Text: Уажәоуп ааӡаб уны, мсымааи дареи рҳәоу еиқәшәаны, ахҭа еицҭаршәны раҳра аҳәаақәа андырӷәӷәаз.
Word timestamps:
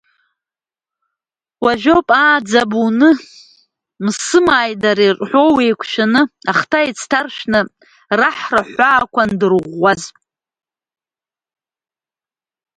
Уажәоуп 1.63 2.09
ааӡаб 2.21 2.71
уны, 2.85 3.09
мсымааи 4.05 4.73
дареи 4.81 5.13
рҳәоу 5.17 5.51
еиқәшәаны, 5.65 6.21
ахҭа 6.51 6.79
еицҭаршәны 6.85 7.59
раҳра 8.19 8.61
аҳәаақәа 8.65 9.21
андырӷәӷәаз. 9.23 10.01